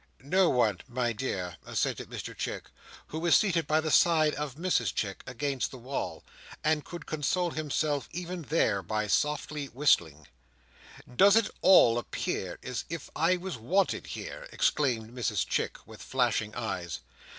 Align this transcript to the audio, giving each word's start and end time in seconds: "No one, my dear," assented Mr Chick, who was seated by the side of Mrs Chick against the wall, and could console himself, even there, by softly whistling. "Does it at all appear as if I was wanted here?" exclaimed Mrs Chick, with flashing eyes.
"No 0.23 0.49
one, 0.49 0.79
my 0.87 1.13
dear," 1.13 1.57
assented 1.63 2.09
Mr 2.09 2.35
Chick, 2.35 2.71
who 3.09 3.19
was 3.19 3.35
seated 3.35 3.67
by 3.67 3.79
the 3.79 3.91
side 3.91 4.33
of 4.33 4.55
Mrs 4.55 4.91
Chick 4.91 5.21
against 5.27 5.69
the 5.69 5.77
wall, 5.77 6.23
and 6.63 6.83
could 6.83 7.05
console 7.05 7.51
himself, 7.51 8.09
even 8.11 8.41
there, 8.41 8.81
by 8.81 9.05
softly 9.05 9.67
whistling. 9.67 10.27
"Does 11.15 11.35
it 11.35 11.45
at 11.45 11.51
all 11.61 11.99
appear 11.99 12.57
as 12.63 12.83
if 12.89 13.11
I 13.15 13.37
was 13.37 13.57
wanted 13.59 14.07
here?" 14.07 14.47
exclaimed 14.51 15.11
Mrs 15.15 15.47
Chick, 15.47 15.77
with 15.85 16.01
flashing 16.01 16.55
eyes. 16.55 17.01